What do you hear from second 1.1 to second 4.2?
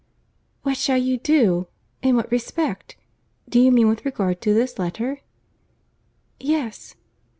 do! In what respect? Do you mean with